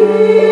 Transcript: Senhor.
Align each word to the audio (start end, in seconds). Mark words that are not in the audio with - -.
Senhor. 0.00 0.49